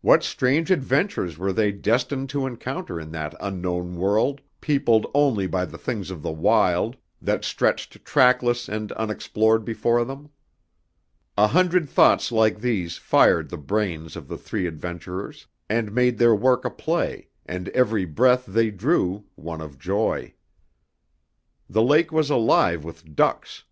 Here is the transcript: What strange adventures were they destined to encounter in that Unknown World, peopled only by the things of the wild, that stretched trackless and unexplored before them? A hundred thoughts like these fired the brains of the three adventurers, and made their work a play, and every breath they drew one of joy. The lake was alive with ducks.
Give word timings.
What 0.00 0.24
strange 0.24 0.72
adventures 0.72 1.38
were 1.38 1.52
they 1.52 1.70
destined 1.70 2.28
to 2.30 2.48
encounter 2.48 2.98
in 2.98 3.12
that 3.12 3.32
Unknown 3.38 3.94
World, 3.94 4.40
peopled 4.60 5.08
only 5.14 5.46
by 5.46 5.64
the 5.66 5.78
things 5.78 6.10
of 6.10 6.20
the 6.20 6.32
wild, 6.32 6.96
that 7.20 7.44
stretched 7.44 8.04
trackless 8.04 8.68
and 8.68 8.90
unexplored 8.90 9.64
before 9.64 10.04
them? 10.04 10.30
A 11.38 11.46
hundred 11.46 11.88
thoughts 11.88 12.32
like 12.32 12.58
these 12.60 12.96
fired 12.96 13.50
the 13.50 13.56
brains 13.56 14.16
of 14.16 14.26
the 14.26 14.36
three 14.36 14.66
adventurers, 14.66 15.46
and 15.70 15.94
made 15.94 16.18
their 16.18 16.34
work 16.34 16.64
a 16.64 16.70
play, 16.70 17.28
and 17.46 17.68
every 17.68 18.04
breath 18.04 18.44
they 18.46 18.72
drew 18.72 19.26
one 19.36 19.60
of 19.60 19.78
joy. 19.78 20.34
The 21.70 21.84
lake 21.84 22.10
was 22.10 22.30
alive 22.30 22.82
with 22.82 23.14
ducks. 23.14 23.62